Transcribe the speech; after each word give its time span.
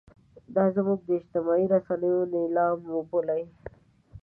دا 0.55 0.65
زموږ 0.75 0.99
د 1.05 1.09
اجتماعي 1.19 1.65
رسنیو 1.73 2.21
نیلام 2.33 2.77
وبولئ. 2.95 3.43